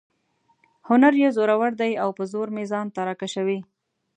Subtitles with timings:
[0.87, 3.59] هنر یې زورور دی او په زور مې ځان ته را کشوي.